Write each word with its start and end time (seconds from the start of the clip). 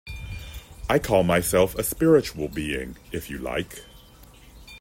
I 0.89 0.97
call 0.97 1.21
myself 1.23 1.75
a 1.75 1.83
spiritual 1.83 2.47
being, 2.47 2.97
if 3.11 3.29
you 3.29 3.37
like. 3.37 3.83